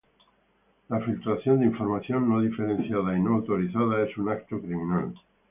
La 0.89 0.99
filtración 1.01 1.59
de 1.59 1.67
información 1.67 2.27
no 2.27 2.41
diferenciada 2.41 3.15
y 3.15 3.21
no 3.21 3.35
autorizada 3.35 4.03
es 4.03 4.17
un 4.17 4.29
acto 4.29 4.59
criminal". 4.59 5.13